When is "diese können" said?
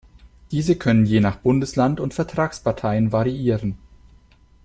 0.49-1.05